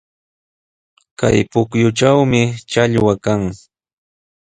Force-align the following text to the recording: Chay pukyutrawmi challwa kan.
Chay 1.17 1.37
pukyutrawmi 1.51 2.41
challwa 2.71 3.13
kan. 3.25 3.41